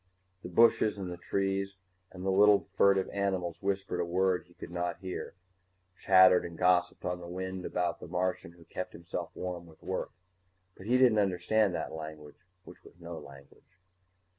_The 0.43 0.51
bushes 0.51 0.97
and 0.97 1.11
the 1.11 1.15
trees 1.17 1.77
and 2.11 2.25
the 2.25 2.31
little 2.31 2.67
furtive 2.75 3.07
animals 3.09 3.61
whispered 3.61 3.99
a 3.99 4.03
word 4.03 4.45
he 4.47 4.55
could 4.55 4.71
not 4.71 4.97
hear, 4.97 5.35
chattered 5.95 6.43
and 6.43 6.57
gossiped 6.57 7.05
on 7.05 7.19
the 7.19 7.27
wind 7.27 7.65
about 7.67 7.99
the 7.99 8.07
Martian 8.07 8.53
who 8.53 8.63
kept 8.65 8.93
himself 8.93 9.29
warm 9.35 9.67
with 9.67 9.83
work. 9.83 10.09
But 10.75 10.87
he 10.87 10.97
didn't 10.97 11.19
understand 11.19 11.75
that 11.75 11.93
language 11.93 12.39
which 12.63 12.83
was 12.83 12.99
no 12.99 13.19
language. 13.19 13.77